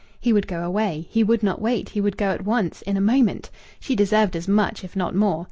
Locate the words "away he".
0.63-1.23